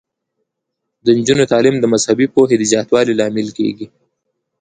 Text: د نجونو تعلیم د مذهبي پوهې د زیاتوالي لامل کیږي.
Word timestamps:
د 1.05 1.07
نجونو 1.17 1.43
تعلیم 1.51 1.75
د 1.79 1.85
مذهبي 1.93 2.27
پوهې 2.35 2.55
د 2.57 2.63
زیاتوالي 2.71 3.13
لامل 3.19 3.47
کیږي. 3.57 3.87